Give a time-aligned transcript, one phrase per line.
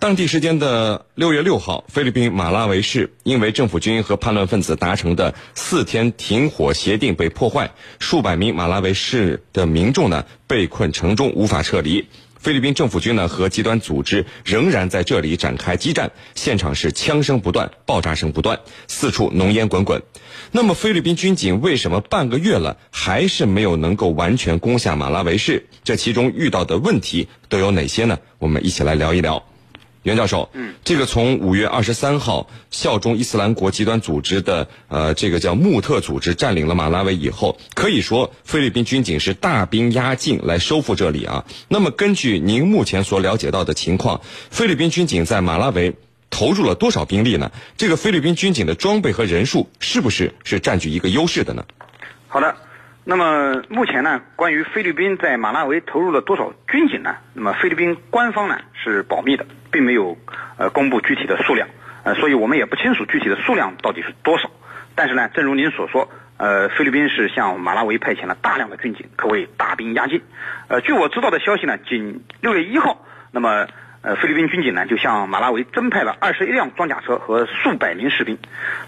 [0.00, 12.06] 当地时间的六月六号，菲律宾马拉维市因为政府军和叛乱分子达成的四天停火协定被破坏，数百名马拉维市的民众呢被困城中无法撤离。
[12.38, 20.02] 菲律宾政府军呢和极端组织仍然在这里展开激战，现场是枪声不断、爆炸声不断，四处浓烟滚滚。
[20.50, 25.66] 那么菲律宾军警为什么半个月了还是没有能够完全攻下马拉维市？
[25.84, 28.18] 这其中遇到的问题都有哪些呢？
[28.38, 29.44] 我们一起来聊一聊。
[30.02, 41.44] 袁教授，嗯，这个从五月二十三号效忠伊斯兰国极端组织的呃这个叫穆特组织占领了马拉维以后，可以说菲律宾军警是大兵压境来收复这里啊。
[41.68, 45.94] 那么根据您目前所了解到的情况，菲律宾军警在马拉维
[46.30, 47.52] 投入了多少兵力呢？
[47.76, 51.64] 这个菲律宾军警的装备和人数是不是是占据一个优势的呢？
[52.28, 52.56] 好的。
[53.02, 57.16] 那么目前呢，关于菲律宾在马拉维投入了多少军警呢？
[57.32, 60.16] 那么菲律宾官方呢是保密的，并没有
[60.56, 61.68] 呃公布具体的数量，
[62.02, 64.50] 呃，所以我们也不清楚具体的数量到底是多少。
[64.94, 70.22] 但是呢，正如您所说，呃，菲律宾是向马拉维派遣了大量的军警，可谓大兵压境。
[70.68, 73.66] 呃，据我知道的消息呢，仅六月一号，那么
[74.02, 78.38] 呃菲律宾军警呢就向马拉维增派了二十一辆装甲车和数百名士兵。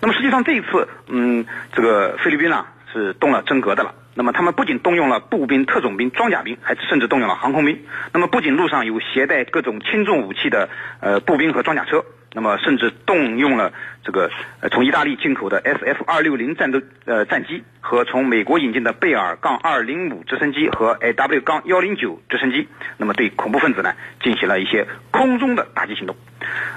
[0.00, 3.94] 那么实际上这一次，嗯，这个菲律宾啊是动了真格的了。
[4.20, 7.80] 那么他们不仅动用了步兵、特种兵、装甲兵，还甚至动用了航空兵。
[8.12, 10.68] 那么不仅路上有携带各种轻重武器的
[11.00, 12.04] 呃步兵和装甲车，
[12.34, 13.72] 那么甚至动用了
[14.04, 26.14] 这个呃从意大利进口的 SF 二六零战斗呃战机和从美国引进的贝尔杠二零五直升机和 AW 杠幺零九直升机，那么对恐怖分子呢进行了一些空中的打击行动。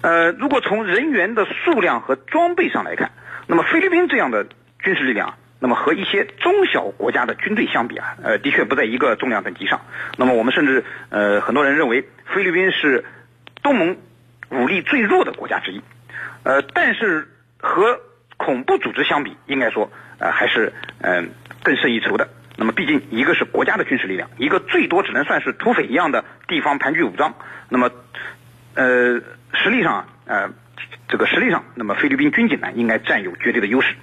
[0.00, 3.12] 呃，如果从人员的数量和装备上来看，
[3.46, 4.48] 那么菲律宾这样的
[4.80, 5.36] 军事力量。
[5.60, 9.80] 那么和一些中小国家的军队相比啊，呃，的确不在一个重量等级上。
[10.16, 13.04] 那么我们甚至呃，很多人认为菲律宾是
[13.60, 13.96] 东盟
[14.50, 15.82] 武力最弱的国家之一。
[16.44, 17.98] 呃，但是和
[18.36, 21.30] 恐怖组织相比，应该说呃还是嗯
[21.64, 22.28] 更胜一筹的。
[22.56, 27.34] 那么毕竟一个是国家的军事力量，一个最多只能算是土匪一样的地方盘踞武装。
[27.68, 27.90] 那么
[28.74, 29.20] 呃
[29.54, 30.50] 实力上呃
[31.08, 33.96] 这个实力上，那么菲律宾军警呢应该占有绝对的优势。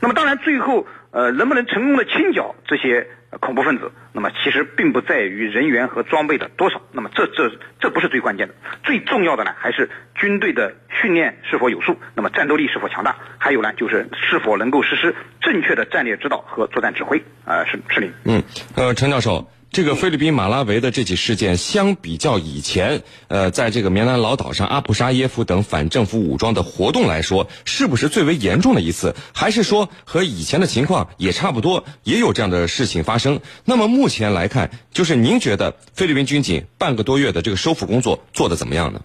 [0.00, 0.84] 那么当然最后。
[1.16, 3.06] 呃，能不能成功的清剿这些
[3.40, 3.90] 恐怖分子？
[4.12, 7.50] 那么其实并不在于人员和装备的多少，那么这这
[7.80, 8.54] 这不是最关键的，
[8.84, 17.22] 最重要的呢还是军队的训练是否有素，那么战斗力是否强大，还有呢就是是否能够实施正确的战略指导和作战指挥。
[17.46, 18.12] 啊，是是您。
[18.26, 18.42] 嗯，
[18.74, 19.50] 呃，陈教授。
[19.76, 29.14] 这个菲律宾马拉维的这起事件，相比较以前，呃，在这个棉兰老岛上阿布沙耶夫等反政府武装的活动来说，是不是最为严重的一次？
[29.34, 33.40] 还是说和以前的情况也差不多，也有这样的事情发生？
[33.66, 39.02] 那么目前来看，就是您觉得菲律宾军警半个多月的这个收复工作做得怎么样呢？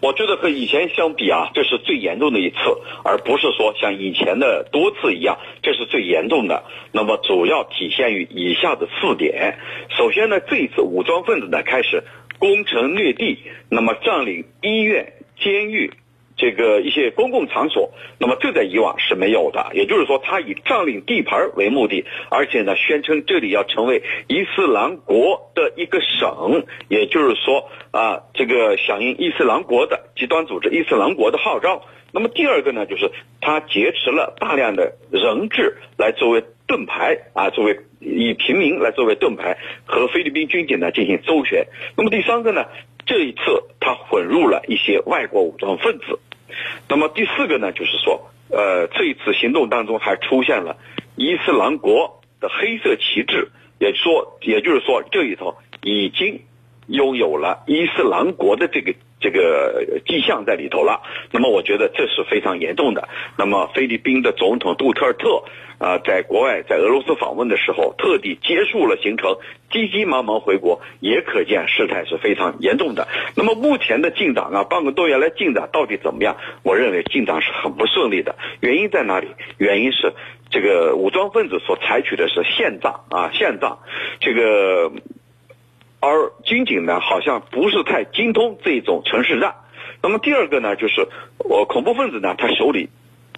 [0.00, 2.56] 我觉得和以前相比啊，这是最严重的一次，
[3.04, 6.64] 而不是说像以前的多次一样，这是最严重的。
[6.92, 9.58] 那么主要体现于以下的四点：
[9.96, 12.04] 首先呢，这一次武装分子呢开始
[12.38, 13.38] 攻城略地，
[13.68, 15.92] 那么占领医院、监狱。
[16.40, 19.66] 这个一些公共场所，那么这在以往是没有的。
[19.74, 26.64] 也就是说，他以占领地盘为目的，而且呢，宣称这里要成为伊斯兰国的一个省。
[26.88, 31.84] 也就是说，啊，这个响应伊斯兰国的极端组织伊斯兰国的号召。
[32.12, 33.10] 那么第二个呢，就是
[33.42, 41.66] 他劫持了大量的人质来作为盾牌啊，作为以平民来作为盾牌和菲律宾军警呢进行周旋。
[41.96, 42.64] 那么第三个呢，
[43.04, 46.18] 这一次他混入了一些外国武装分子。
[46.88, 50.76] 那么第四个呢，就是说，呃，这一次行动当中还出现了
[51.16, 56.42] 伊斯兰国的黑色旗帜，也说，也就是说，这里头已经
[56.86, 61.02] 拥有了伊斯兰国的这个这个迹象在里头了。
[61.30, 63.08] 那么，我觉得这是非常严重的。
[63.36, 65.44] 那么，菲律宾的总统杜特尔特。
[65.80, 69.38] 啊，在国外在俄罗斯访问的时候，特地结束了行程，
[69.72, 73.08] 急急忙忙回国，也可见事态是非常严重的。
[73.34, 76.36] 那么目前的进展啊，半个多月来进展到底怎么样？
[76.62, 78.36] 我认为进展是很不顺利的。
[78.60, 79.28] 原因在哪里？
[79.56, 80.12] 原因是
[80.50, 83.78] 这个武装分子所采取的是现仗啊，现仗，
[84.20, 84.92] 这个，
[86.00, 89.54] 而军警呢，好像不是太精通这种城市战。
[90.02, 91.06] 那么第二个呢，就是
[91.38, 92.88] 我恐怖分子呢，他手里。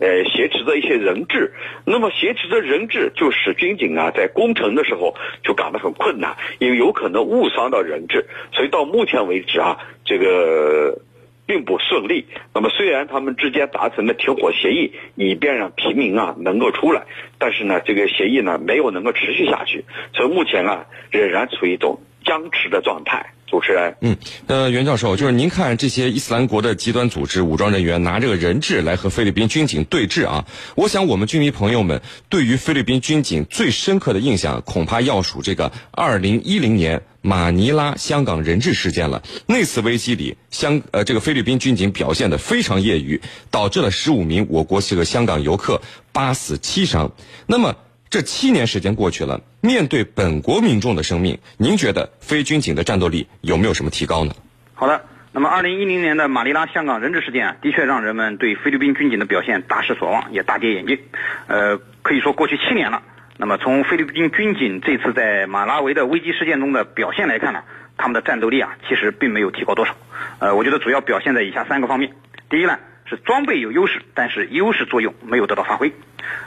[0.00, 1.54] 呃，挟持着一些人质，
[1.86, 5.14] 那么挟持着人质，就使军警啊在攻城的时候
[5.44, 10.98] 就感到很困难，因为有可能误伤到人质，所以到目前为止啊，这个
[11.46, 12.26] 并不顺利。
[12.52, 17.04] 那么虽然他们之间达成了停火协议，以便让平民啊能够出来，
[17.38, 23.30] 但是呢，这个协议呢没有能够持续下去，所以目前啊仍然处于一种僵持的状态。
[23.46, 24.16] 主持人，嗯，
[24.48, 30.44] 呃，袁教授，就是您看这些伊斯兰国的极端组织武装人员拿这个人质来和菲律宾军警对峙啊，
[30.74, 39.22] 我想我们军迷朋友们对于菲律宾军警最深刻的印象，恐怕要数这个二零一零年马尼拉香港人质事件了。
[39.46, 43.20] 那次危机里，香呃这个菲律宾军警表现的非常业余，
[43.52, 45.80] 导致了十五名我国这个香港游客
[46.10, 47.12] 八死七伤。
[47.46, 47.76] 那么。
[48.14, 54.32] 这七年时间过去了，面对本国民众的生命，您觉得非军警的战斗力有没有什么提高呢？
[54.72, 61.00] 好的，那么二零一零年的马尼拉香港人质事件啊，的确让人们对菲律宾军警的表现大失所望，也大跌眼镜。
[61.48, 63.02] 呃，可以说过去七年了，
[63.36, 67.64] 那么从菲律宾军警这次在马拉维的危机事件中的表现来看呢，
[67.96, 69.96] 他们的战斗力啊，其实并没有提高多少。
[70.38, 72.12] 呃，我觉得主要表现在以下三个方面。
[72.48, 72.78] 第一呢。
[73.06, 75.92] 是装备有优势，但是优势作用没有得到发挥。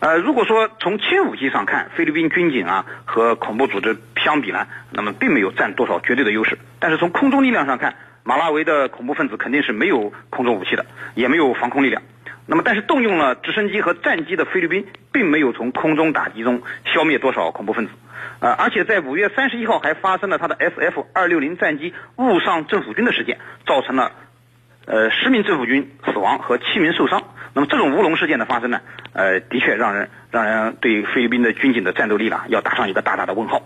[0.00, 6.58] 呃，如果说从轻武器上看，菲律宾军警啊和恐怖组织相比呢，那么并没有占多少绝对的优势。
[6.78, 12.02] 但是从空中力量上看，马拉维的恐怖分子肯定是没有空中武器的，也没有防空力量。
[12.46, 17.92] 那么，但是动用了直升机和战机的菲律宾，并没有从空中打击中消灭多少恐怖分子。
[18.40, 24.12] 呃，而且在五月三十一号还发生了他的 SF 二六零战机误上政府军的事件，造成了。
[24.86, 27.22] 呃，十名政府军死亡和七名受伤。
[27.52, 28.80] 那么这种乌龙事件的发生呢，
[29.12, 33.62] 呃，的确让人让人对菲律宾的军警的战斗力呢要打上一个大大的问号。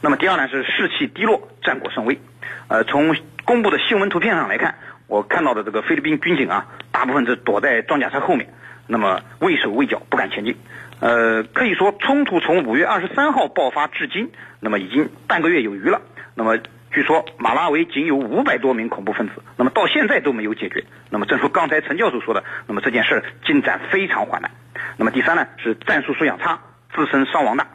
[0.00, 2.20] 那么第二呢是士气低落，战果甚微。
[2.68, 4.74] 呃，从公布的新闻图片上来看，
[5.06, 8.52] 我看到的这个菲律宾军警啊，大部分是躲在装甲车后面，
[8.86, 10.56] 那么畏手畏脚，不敢前进。
[11.00, 16.02] 呃，可以说冲突从五月二十三号爆发至今，那么已经半个月有余了。
[16.34, 16.58] 那么。
[16.92, 20.84] 据说马拉维仅有五百多名恐怖分子，那么到现在都没有解决。
[21.08, 24.50] 那么正如刚才陈教授说的，那么这件事进展非常缓慢。
[24.96, 26.58] 那么第三呢，是战术素养差，
[26.94, 27.68] 自身伤亡大。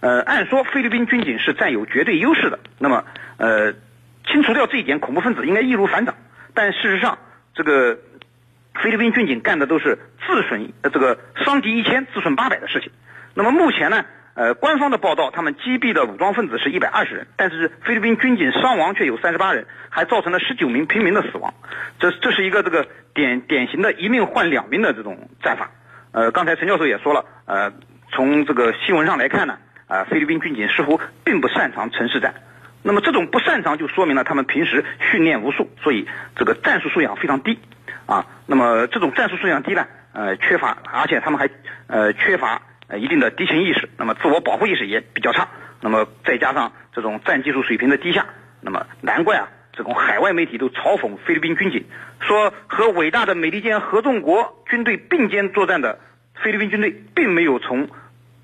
[0.00, 3.04] 呃，按说菲律宾军警是占有绝对优势的，那么
[3.36, 3.74] 呃，
[4.26, 6.14] 清除掉这一点，恐怖分子应该易如反掌。
[6.54, 7.18] 但事实上，
[7.54, 7.98] 这个
[8.74, 12.90] 菲律宾军警干的都是自损呃这个伤敌一千自损八百的事情。
[13.34, 14.04] 那么目前呢？
[14.36, 21.54] 呃，官方的报道，他们击毙的武装分子是一百二十人，但是菲律宾军警伤亡却有三十八人，还造成了十九名平民的死亡。
[21.98, 25.70] 这这是一个这个典典型的一命换两命的这种战法。
[26.12, 27.72] 呃，刚才陈教授也说了，呃，
[28.12, 29.56] 从这个新闻上来看呢，
[29.86, 32.34] 啊，菲律宾军警似乎并不擅长城市战。
[32.82, 36.06] 那么这种不擅长就说明了他们平时训练无数，所以
[36.36, 37.58] 这个战术素养非常低。
[38.04, 41.48] 啊，那么这种战术素养低呢，呃，缺乏，而且他们还
[41.86, 42.60] 呃缺乏。
[42.88, 45.48] 呃，一定的敌情意识，那么自我保护意识也比较差，
[45.80, 48.26] 那么再加上这种战技术水平的低下，
[48.60, 51.84] 那么难怪啊，这种海外媒体都嘲讽菲律宾军警，
[52.20, 55.98] 说和伟大的美利坚合众国军队并肩作战的
[56.34, 57.88] 菲律宾军队，并没有从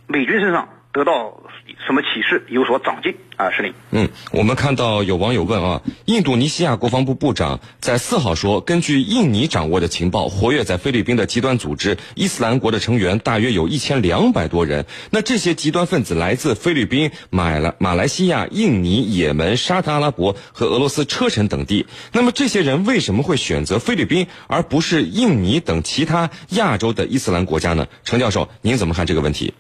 [0.08, 1.40] 美军身上得到。
[1.84, 3.50] 什么启示有所长进啊？
[3.50, 3.74] 是令。
[3.90, 14.86] 嗯，我们看到有网友问啊，印度尼西亚国防部部长在四号说，根据印尼掌握的情报，活跃在菲律宾的极端组织伊斯兰国的成员大约有一千两百多人。
[15.10, 21.86] 那这些极端分子来自菲律宾、马来马来西亚、印尼、也门、沙特阿拉伯和俄罗斯车臣等地。
[22.12, 27.88] 那么这些人为什么会选择菲律宾，而不是印尼等其他亚洲的伊斯兰国家呢？
[28.04, 29.52] 程教授，您怎么看这个问题？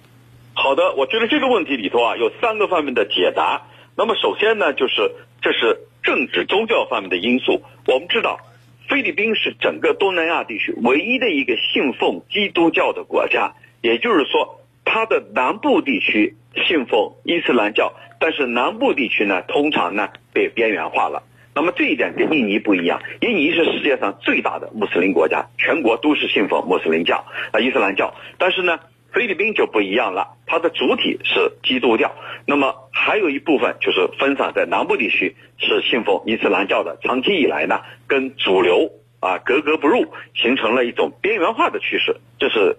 [0.62, 3.62] 好的，我觉得这个问题里头啊有三个方面的解答。
[3.96, 5.10] 那么首先呢，就是
[5.40, 7.62] 这是政治宗教方面的因素。
[7.88, 8.38] 我们知道，
[8.88, 21.24] 菲律宾是整个东南亚地区唯一的一个信奉基督教的国家，也就是说，它的南部地区信奉伊斯兰教，但是南部地区呢，通常呢被边缘化了。
[21.56, 28.78] 那么这一点跟印尼不一样，印尼是世界上最大的穆斯林国家，全国都是信奉穆斯林教啊伊斯兰教，但是呢。
[29.12, 32.12] 菲律宾就不一样了，它的主体是基督教，
[32.46, 36.96] 那么还有一部分就是分散在南部地区，是信奉伊斯兰教的。
[37.02, 38.90] 长期以来呢，跟主流
[39.20, 42.16] 啊格格不入，形成了一种边缘化的趋势。
[42.38, 42.78] 这是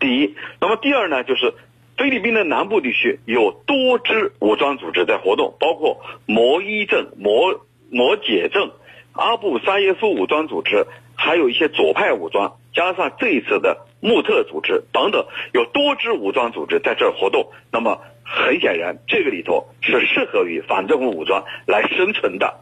[0.00, 0.34] 第一。
[0.60, 1.54] 那么第二呢，就是
[1.96, 7.60] 菲律宾的南部地区有多支武装组织在活动，包括摩伊镇、摩
[7.90, 8.72] 摩解镇、
[9.12, 10.84] 阿布沙耶夫武装组织，
[11.14, 13.86] 还有一些左派武装，加上这一次的。
[14.00, 17.52] 穆特组织等等，有多支武装组织在这儿活动。
[17.70, 22.60] 那么很显然，这个里头是适合于反政府武装来生存的。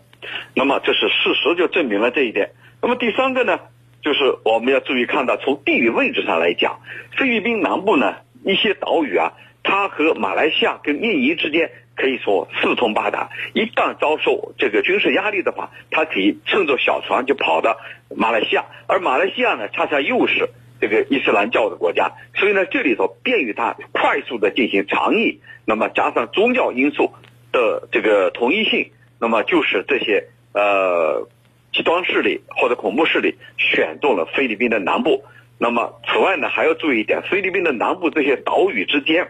[0.54, 2.50] 那么这是事实，就证明了这一点。
[2.82, 3.60] 那么第三个呢，
[4.02, 6.80] 就是我们要注意看到，从地理位置上来讲，
[7.16, 13.30] 菲律宾南部呢一些岛屿啊，它和马来西亚跟印尼之间可以说四通八达。
[13.54, 17.76] 一旦遭受这个军事压力的话，它可以乘着小船就跑到
[18.16, 20.48] 马来西亚，而马来西亚呢，恰恰又是。
[20.80, 27.12] 这个伊斯兰教的国家，所以呢，这里头便于他快速的进行长役，那么加上宗教因素
[27.52, 31.28] 的这个统一性，那么就使这些呃
[31.72, 35.24] 极端势力或者恐怖势力选中了菲律宾的南部。
[35.58, 39.28] 那么此外呢，还要注意一点，菲律宾的南部这些岛屿之间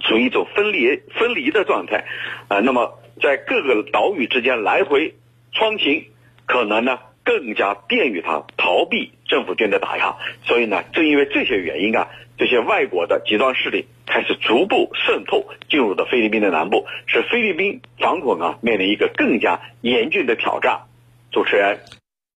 [0.00, 2.06] 处于一种分离分离的状态，
[2.48, 5.14] 啊，那么在各个岛屿之间来回
[5.52, 6.06] 穿行，
[6.46, 6.98] 可能呢
[7.30, 10.16] 更加便于他逃避政府军的打压。
[10.46, 20.80] 所以呢，正因为这些原因啊，这些外国的极端势力开始逐步渗透进入到菲律宾的南部，使菲律宾反恐啊面临一个更加严峻的挑战。
[21.30, 21.99] 主持人。